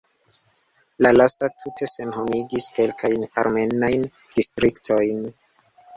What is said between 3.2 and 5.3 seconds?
armenajn distriktojn.